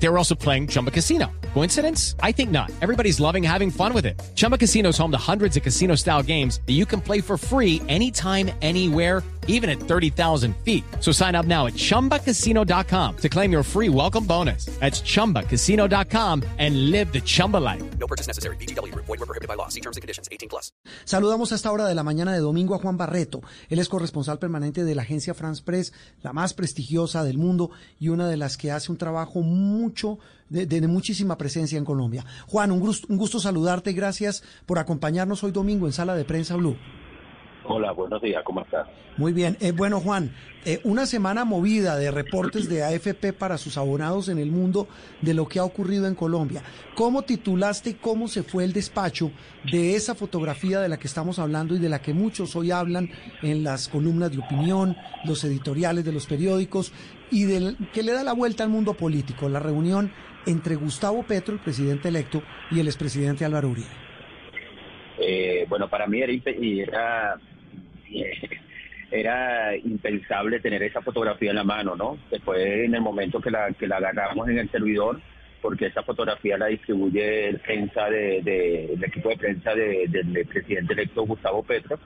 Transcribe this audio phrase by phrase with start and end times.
[0.00, 1.30] They were also playing Chumba Casino.
[1.54, 2.14] Coincidence?
[2.22, 2.70] I think not.
[2.80, 4.20] Everybody's loving having fun with it.
[4.34, 7.36] Chumba Casino is home to hundreds of casino style games that you can play for
[7.36, 10.84] free anytime, anywhere, even at 30,000 feet.
[11.00, 14.66] So sign up now at chumbacasino.com to claim your free welcome bonus.
[14.78, 17.82] That's chumbacasino.com and live the Chumba life.
[17.98, 18.56] No purchase necessary.
[18.56, 18.94] BGW.
[18.94, 19.68] Void were prohibited by law.
[19.68, 20.28] See terms and conditions.
[20.30, 20.70] 18 plus.
[21.06, 23.40] Saludamos a esta hora de la mañana de domingo a Juan Barreto.
[23.70, 28.10] Él es corresponsal permanente de la agencia France Press, la más prestigiosa del mundo y
[28.10, 29.40] una de las que hace un trabajo
[29.88, 30.18] mucho
[30.50, 32.24] de, de muchísima presencia en Colombia.
[32.46, 33.92] Juan, un gusto, un gusto saludarte.
[33.92, 36.76] Gracias por acompañarnos hoy domingo en Sala de Prensa Blue.
[37.64, 38.88] Hola, buenos días, ¿cómo estás?
[39.18, 39.58] Muy bien.
[39.60, 40.32] Eh, bueno, Juan,
[40.64, 44.88] eh, una semana movida de reportes de AFP para sus abonados en el mundo
[45.20, 46.62] de lo que ha ocurrido en Colombia.
[46.94, 49.32] ¿Cómo titulaste y cómo se fue el despacho
[49.70, 53.10] de esa fotografía de la que estamos hablando y de la que muchos hoy hablan
[53.42, 56.92] en las columnas de opinión, los editoriales de los periódicos
[57.30, 60.10] y del, que le da la vuelta al mundo político, la reunión
[60.46, 63.88] entre Gustavo Petro, el presidente electo, y el expresidente Álvaro Uribe?
[65.20, 67.38] Eh, bueno, para mí era, era
[69.10, 72.18] era impensable tener esa fotografía en la mano, ¿no?
[72.30, 75.20] Después, en el momento que la, que la agarramos en el servidor,
[75.62, 80.46] porque esa fotografía la distribuye el prensa de, de, el equipo de prensa de, del
[80.46, 81.98] presidente electo Gustavo Petro,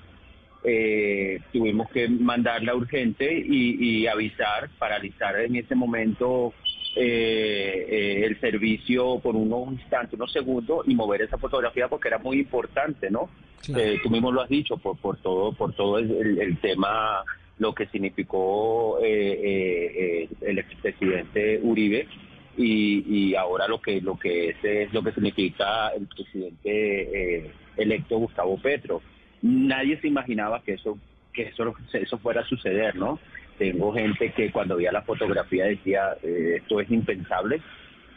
[0.65, 6.53] eh, tuvimos que mandarla urgente y, y avisar, paralizar en ese momento
[6.97, 12.19] eh, eh, el servicio por unos instantes, unos segundos y mover esa fotografía porque era
[12.19, 13.31] muy importante, ¿no?
[13.65, 13.83] Claro.
[13.83, 17.25] Eh, tú mismo lo has dicho por, por todo, por todo el, el tema,
[17.59, 22.09] lo que significó eh, el expresidente Uribe
[22.57, 27.51] y, y ahora lo que lo que es, es lo que significa el presidente eh,
[27.77, 29.01] electo Gustavo Petro.
[29.43, 30.99] Nadie se imaginaba que eso
[31.33, 33.19] que eso eso fuera a suceder, ¿no?
[33.59, 37.61] Tengo gente que cuando veía la fotografía decía eh, esto es impensable,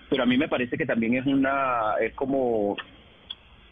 [0.10, 2.76] pero a mí me parece que también es una es como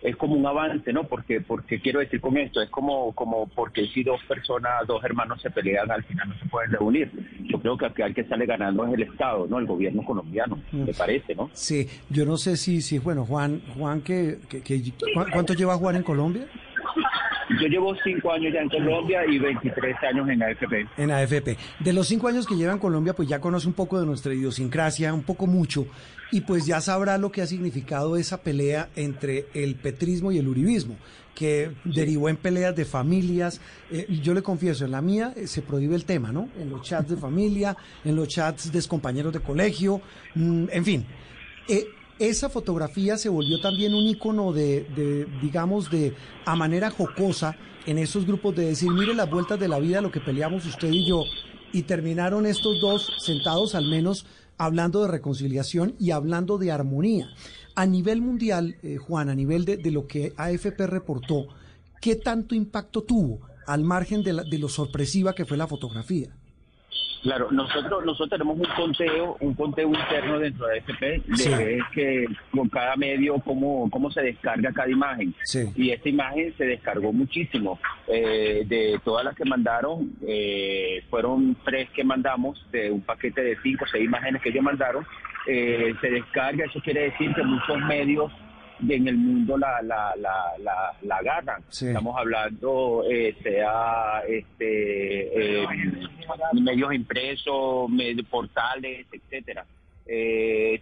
[0.01, 1.05] es como un avance, ¿no?
[1.07, 5.41] Porque porque quiero decir con esto es como como porque si dos personas, dos hermanos
[5.41, 7.11] se pelean al final no se pueden reunir.
[7.43, 9.59] Yo creo que al que sale ganando es el Estado, ¿no?
[9.59, 11.49] El gobierno colombiano, me parece, ¿no?
[11.53, 14.81] Sí, yo no sé si, si bueno, Juan, Juan, que, que, que-
[15.13, 16.47] ¿cu- ¿cuánto lleva Juan en Colombia?
[17.49, 20.87] Yo llevo cinco años ya en Colombia y 23 años en AFP.
[20.97, 21.57] En AFP.
[21.79, 24.33] De los cinco años que lleva en Colombia, pues ya conoce un poco de nuestra
[24.33, 25.85] idiosincrasia, un poco mucho,
[26.31, 30.47] y pues ya sabrá lo que ha significado esa pelea entre el petrismo y el
[30.47, 30.97] uribismo,
[31.35, 33.61] que derivó en peleas de familias.
[33.91, 36.49] Eh, yo le confieso, en la mía eh, se prohíbe el tema, ¿no?
[36.59, 40.01] En los chats de familia, en los chats de compañeros de colegio,
[40.35, 41.05] mm, en fin.
[41.67, 41.85] Eh,
[42.19, 46.13] esa fotografía se volvió también un icono de, digamos, de
[46.45, 50.11] a manera jocosa en esos grupos de decir, mire las vueltas de la vida, lo
[50.11, 51.23] que peleamos usted y yo,
[51.73, 54.25] y terminaron estos dos sentados al menos
[54.57, 57.27] hablando de reconciliación y hablando de armonía.
[57.75, 61.47] A nivel mundial, eh, Juan, a nivel de, de lo que AFP reportó,
[61.99, 66.29] ¿qué tanto impacto tuvo al margen de, la- de lo sorpresiva que fue la fotografía?
[67.23, 71.49] Claro, nosotros nosotros tenemos un conteo, un conteo interno dentro de AFP de Sí.
[71.93, 75.33] que con cada medio cómo, cómo se descarga cada imagen.
[75.45, 75.71] Sí.
[75.77, 77.79] Y esta imagen se descargó muchísimo.
[78.09, 83.57] Eh, de todas las que mandaron, eh, fueron tres que mandamos, de un paquete de
[83.63, 85.05] cinco o seis imágenes que ellos mandaron,
[85.47, 88.33] eh, se descarga, eso quiere decir que muchos medios
[88.89, 91.61] en el mundo la, la, la, la, la agarran.
[91.69, 91.87] Sí.
[91.87, 95.65] Estamos hablando, eh, sea este, eh,
[96.53, 99.65] medios impresos, medios, portales, etcétera.
[100.05, 100.81] Eh,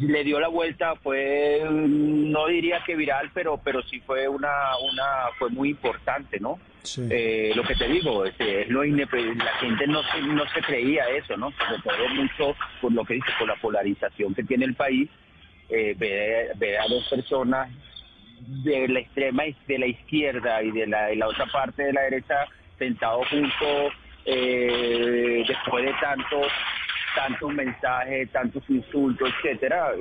[0.00, 5.28] le dio la vuelta, fue, no diría que viral, pero, pero sí fue una, una,
[5.38, 6.58] fue muy importante, ¿no?
[6.82, 7.02] Sí.
[7.10, 10.60] Eh, lo que te digo, es, es lo inepe- la gente no se, no se
[10.62, 11.50] creía eso, ¿no?
[11.52, 15.08] Sobre todo mucho por lo que dice, por la polarización que tiene el país,
[15.70, 17.70] eh, ver, ver a dos personas
[18.64, 22.02] de la extrema de la izquierda y de la, de la otra parte de la
[22.02, 22.46] derecha
[22.78, 23.92] sentados juntos
[24.24, 26.46] eh, después de tantos
[27.14, 29.92] tantos mensajes, tantos insultos, etcétera,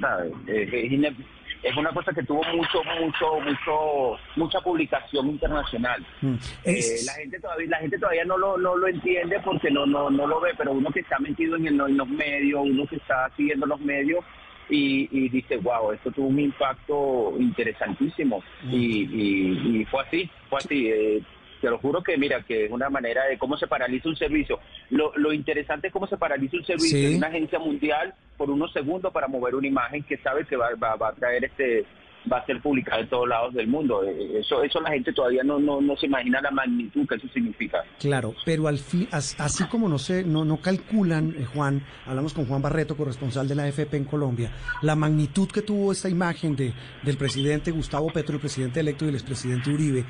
[0.00, 0.32] ¿sabes?
[0.46, 1.16] Es, es ine-
[1.64, 6.00] es una cosa que tuvo mucho, mucho, mucho, mucha publicación internacional.
[6.22, 6.34] Mm.
[6.64, 10.08] Eh, la gente todavía, la gente todavía no lo, no lo entiende porque no, no,
[10.10, 12.96] no lo ve, pero uno que está metido en, el- en los medios, uno que
[12.96, 14.24] está siguiendo los medios
[14.70, 18.76] y, y dice, wow, esto tuvo un impacto interesantísimo y,
[19.10, 20.88] y, y fue así, fue así.
[20.88, 21.22] eh,
[21.60, 24.58] te lo juro que mira, que es una manera de cómo se paraliza un servicio.
[24.90, 27.10] Lo, lo interesante es cómo se paraliza un servicio Sí.
[27.12, 30.70] de una agencia mundial por unos segundos para mover una imagen que sabe que va,
[30.82, 31.84] va, va a traer este
[32.30, 34.02] va a ser publicada en todos lados del mundo.
[34.04, 37.28] Eh, Eso, eso la gente todavía no, no, no se imagina la magnitud que eso
[37.32, 37.78] significa.
[37.98, 42.34] Claro, pero al fin, as- así como no se, no, no calculan, eh, Juan, hablamos
[42.34, 46.54] con Juan Barreto, corresponsal de la AFP en Colombia, la magnitud que tuvo esta imagen
[46.56, 46.72] de,
[47.02, 50.04] del presidente Gustavo Petro, el presidente electo y el expresidente Uribe,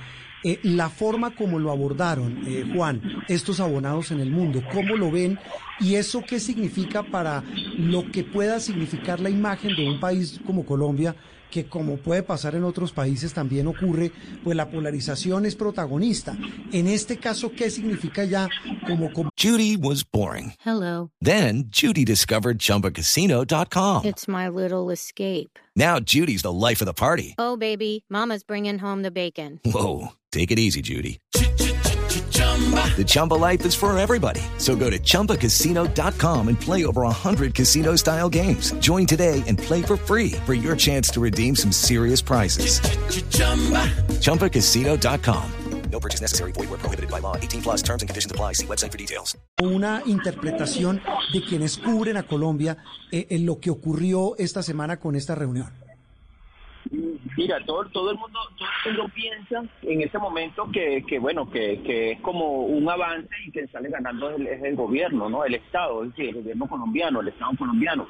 [0.44, 5.10] eh, la forma como lo abordaron, eh, Juan, estos abonados en el mundo, cómo lo
[5.10, 5.38] ven
[5.80, 7.42] y eso qué significa para
[7.76, 11.16] lo que pueda significar la imagen de un país como Colombia,
[11.50, 14.12] que como puede pasar en otros países también ocurre,
[14.44, 16.36] pues la polarización es protagonista.
[16.72, 18.48] En este caso, ¿qué significa ya
[18.86, 20.54] como, como Judy was boring.
[20.60, 21.10] Hello.
[21.20, 24.04] Then Judy discovered ChumbaCasino.com.
[24.04, 25.58] It's my little escape.
[25.76, 27.34] Now Judy's the life of the party.
[27.38, 29.60] Oh, baby, Mama's bringing home the bacon.
[29.64, 31.20] Whoa, take it easy, Judy.
[32.38, 34.40] The Chumba life is for everybody.
[34.58, 38.72] So go to ChumbaCasino.com and play over 100 casino style games.
[38.80, 42.80] Join today and play for free for your chance to redeem some serious prizes.
[44.20, 45.52] ChumbaCasino.com.
[45.90, 46.52] No purchase necessary.
[46.52, 47.36] Void where prohibited by law.
[47.36, 48.52] 18 plus terms and conditions apply.
[48.54, 49.36] See website for details.
[49.60, 51.02] una interpretación
[51.32, 52.76] de quienes cubren a Colombia
[53.10, 55.87] eh, en lo que ocurrió esta semana con esta reunión?
[57.38, 61.48] Mira, todo, todo el mundo todo el mundo piensa en ese momento que, que bueno,
[61.48, 65.44] que, que es como un avance y que sale ganando es el gobierno, ¿no?
[65.44, 68.08] El Estado, es decir, el gobierno colombiano, el Estado colombiano.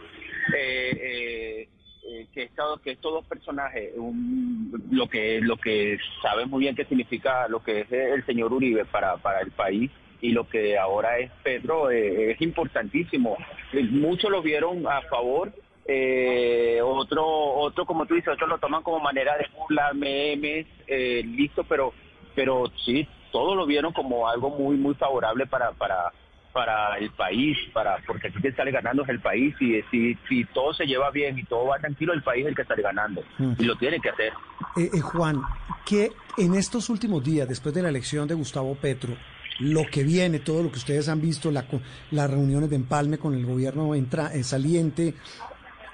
[0.57, 1.69] Eh, eh,
[2.11, 6.75] eh, que, estado, que estos dos personajes, un- lo que lo que sabe muy bien
[6.75, 9.91] qué significa lo que es el señor Uribe para, para el país
[10.23, 13.37] y lo que ahora es Pedro, eh, es importantísimo.
[13.75, 15.53] Eh, Muchos lo vieron a favor
[15.91, 21.23] eh, otro, otro como tú dices, otros lo toman como manera de burla, memes, eh,
[21.25, 21.95] listo, pero,
[22.35, 26.13] pero sí, todos lo vieron como algo muy, muy favorable para, para,
[26.53, 30.45] para el país, para, porque aquí quien sale ganando es el país y si, si
[30.47, 33.23] todo se lleva bien y todo va tranquilo, el país es el que sale ganando
[33.59, 34.35] y lo tiene que hacer.
[34.77, 35.41] Eh, eh, Juan,
[35.87, 39.17] que en estos últimos días, después de la elección de Gustavo Petro,
[39.61, 41.65] lo que viene, todo lo que ustedes han visto, la,
[42.11, 45.15] las reuniones de empalme con el gobierno entra, eh, saliente,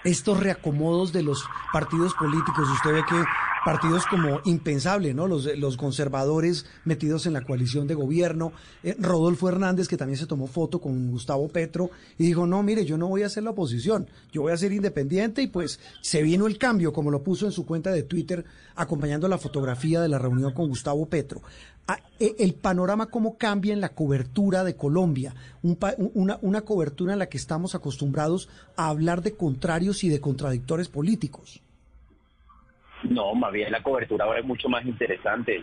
[0.04, 3.24] estos reacomodos de los partidos políticos, usted ve que
[3.64, 5.26] partidos como impensable, ¿no?
[5.26, 8.52] Los, los conservadores metidos en la coalición de gobierno,
[8.82, 12.84] eh, Rodolfo Hernández, que también se tomó foto con Gustavo Petro, y dijo, no, mire,
[12.84, 16.22] yo no voy a hacer la oposición, yo voy a ser independiente, y pues se
[16.22, 18.44] vino el cambio, como lo puso en su cuenta de Twitter,
[18.74, 21.42] acompañando la fotografía de la reunión con Gustavo Petro.
[21.86, 26.62] Ah, eh, el panorama cómo cambia en la cobertura de Colombia, un pa- una, una
[26.62, 31.60] cobertura en la que estamos acostumbrados a hablar de contrarios y de contradictores políticos.
[33.10, 35.62] No, más bien la cobertura ahora es mucho más interesante.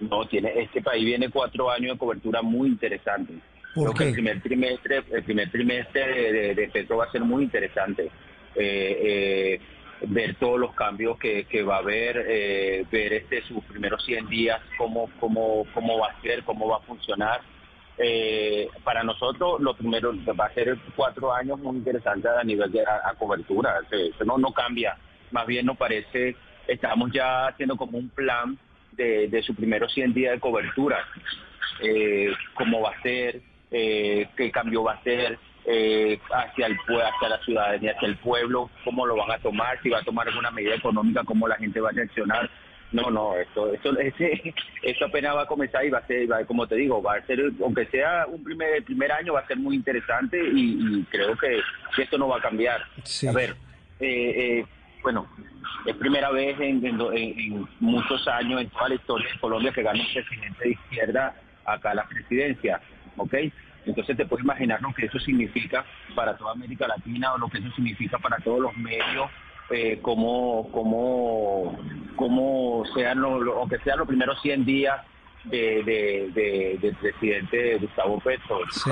[0.00, 3.34] No, tiene, este país viene cuatro años de cobertura muy interesante.
[3.74, 7.10] ¿Por Creo que el primer trimestre, el primer trimestre de, de- de Petro va a
[7.12, 8.10] ser muy interesante.
[8.54, 9.60] Eh, eh,
[10.08, 14.28] ver todos los cambios que, que va a haber, eh, ver este sus primeros 100
[14.28, 17.40] días, cómo, cómo, cómo va a ser, cómo va a funcionar.
[17.98, 22.82] Eh, para nosotros, lo primero va a ser cuatro años muy interesantes a nivel de
[22.82, 23.80] a, a cobertura.
[23.90, 24.96] Eso no, no cambia.
[25.30, 26.36] Más bien nos parece,
[26.68, 28.58] estamos ya haciendo como un plan
[28.92, 30.98] de, de sus primeros 100 días de cobertura.
[31.82, 33.40] Eh, cómo va a ser,
[33.70, 38.70] eh, qué cambio va a ser eh, hacia el hacia la ciudadanía, hacia el pueblo,
[38.84, 41.80] cómo lo van a tomar, si va a tomar alguna medida económica, cómo la gente
[41.80, 42.48] va a reaccionar.
[42.92, 46.44] No, no, esto, esto, ese, esto apenas va a comenzar y va a ser, va-
[46.44, 49.46] como te digo, va a ser, aunque sea un primer, el primer año, va a
[49.46, 51.60] ser muy interesante y, y creo que,
[51.96, 52.82] que esto no va a cambiar.
[53.02, 53.26] Sí.
[53.26, 53.56] A ver,
[53.98, 54.66] eh, eh,
[55.06, 55.28] bueno,
[55.84, 59.70] es primera vez en, en- en- en muchos años en toda la historia de Colombia
[59.72, 61.32] que gana un presidente de izquierda
[61.64, 62.80] acá la presidencia,
[63.16, 63.34] ¿ok?
[63.84, 65.84] Entonces te puedes imaginar lo que eso significa
[66.16, 69.30] para toda América Latina o lo que eso significa para todos los medios,
[69.70, 71.78] eh, como, como,
[72.16, 75.00] como sean lo, lo- aunque sean los primeros 100 días
[75.44, 78.58] de, de- de- del presidente Gustavo Petro.
[78.72, 78.90] Sí.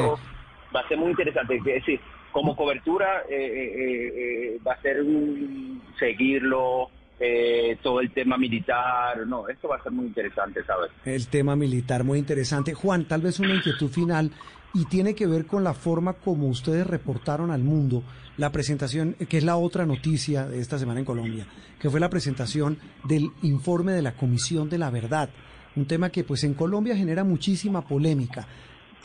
[0.72, 1.56] Va a ser muy interesante.
[1.56, 2.00] Es decir,
[2.34, 4.12] como cobertura eh, eh,
[4.56, 6.88] eh, va a ser un- seguirlo,
[7.20, 9.24] eh, todo el tema militar.
[9.26, 10.90] No, esto va a ser muy interesante, ¿sabes?
[11.04, 12.74] El tema militar, muy interesante.
[12.74, 14.32] Juan, tal vez una inquietud final
[14.74, 18.02] y tiene que ver con la forma como ustedes reportaron al mundo
[18.36, 21.46] la presentación, que es la otra noticia de esta semana en Colombia,
[21.78, 25.30] que fue la presentación del informe de la Comisión de la Verdad,
[25.76, 28.48] un tema que pues en Colombia genera muchísima polémica.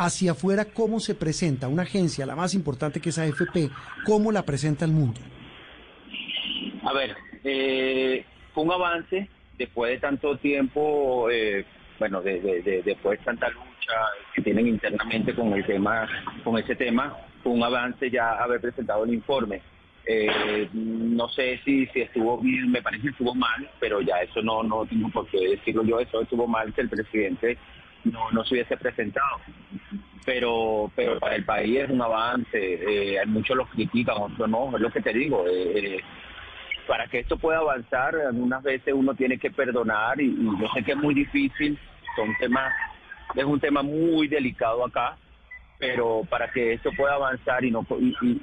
[0.01, 3.69] Hacia afuera, ¿cómo se presenta una agencia, la más importante que es AFP,
[4.05, 5.19] cómo la presenta al mundo?
[6.85, 9.27] A ver, eh, fue un avance
[9.57, 11.65] después de tanto tiempo, eh,
[11.99, 13.93] bueno, de- de- después de tanta lucha
[14.33, 16.07] que tienen internamente con el tema,
[16.45, 19.61] con ese tema, fue un avance ya haber presentado el informe.
[20.05, 24.41] Eh, no sé si, si estuvo bien, me parece que estuvo mal, pero ya eso
[24.41, 27.57] no, no tengo por qué decirlo yo, eso estuvo mal que el presidente
[28.05, 29.41] no, no se hubiese presentado.
[30.25, 34.81] Pero, pero para el país es un avance, eh, muchos los critican, otros no, es
[34.81, 35.45] lo que te digo.
[35.47, 35.99] eh, eh,
[36.87, 40.93] para que esto pueda avanzar, algunas veces uno tiene que perdonar y, yo sé que
[40.93, 41.77] es muy difícil,
[42.15, 42.73] son temas,
[43.35, 45.15] es un tema muy delicado acá,
[45.77, 48.39] pero para que esto pueda avanzar y no y, y-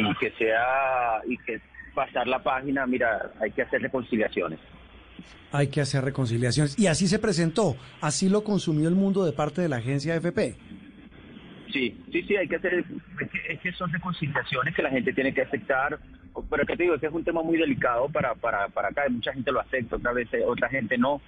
[0.00, 1.60] y- que sea y que
[1.92, 4.60] pasar la página, mira, hay que hacer reconciliaciones.
[5.50, 6.78] Hay que hacer reconciliaciones.
[6.78, 10.54] Y así se presentó, así lo consumió el mundo de parte de la agencia AFP.
[11.72, 15.12] Sí, sí, sí, hay que hacer, es que, es que son reconciliaciones que la gente
[15.12, 15.98] tiene que aceptar,
[16.50, 19.02] pero que te digo, es que es un tema muy delicado para, para, para acá,
[19.10, 21.20] mucha gente lo acepta, otra vez otra gente no,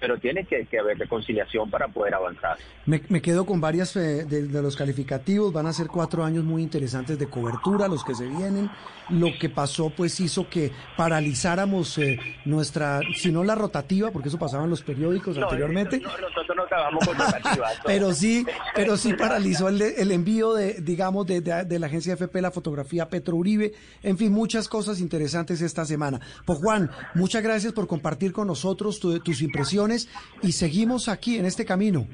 [0.00, 2.56] pero tiene que, que haber reconciliación para poder avanzar.
[2.86, 5.52] Me, me quedo con varias eh, de, de los calificativos.
[5.52, 8.68] Van a ser cuatro años muy interesantes de cobertura, los que se vienen.
[9.10, 14.40] Lo que pasó, pues, hizo que paralizáramos eh, nuestra, si no la rotativa, porque eso
[14.40, 16.00] pasaba en los periódicos No, anteriormente.
[16.00, 17.78] no, nosotros no acabamos con rotativas.
[17.78, 17.84] no.
[17.86, 22.50] Pero sí, pero sí paralizó el, envío de, digamos, de, de- la agencia FP, la
[22.50, 26.20] fotografía Petro Uribe, en fin, muchas cosas interesantes esta semana.
[26.44, 30.08] Pues Juan, muchas gracias por compartir con nosotros tu- tus impresiones
[30.42, 32.06] y seguimos aquí en este camino.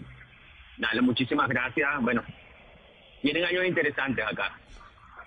[0.78, 1.88] Dale, muchísimas gracias.
[2.00, 2.22] Bueno,
[3.22, 4.58] vienen años interesantes acá.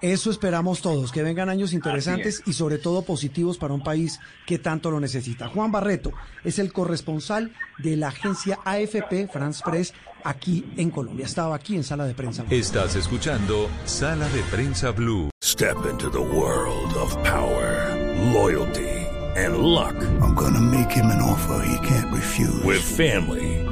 [0.01, 4.57] Eso esperamos todos, que vengan años interesantes y sobre todo positivos para un país que
[4.57, 5.47] tanto lo necesita.
[5.49, 6.11] Juan Barreto
[6.43, 9.93] es el corresponsal de la agencia AFP France Press
[10.23, 11.25] aquí en Colombia.
[11.25, 12.45] Estaba aquí en Sala de Prensa.
[12.49, 15.29] Estás escuchando Sala de Prensa Blue.
[15.43, 17.95] Step into the world of power,
[18.33, 18.89] loyalty,
[19.35, 19.95] and luck.
[20.21, 22.63] I'm gonna make him an offer he can't refuse.
[22.63, 23.60] With family,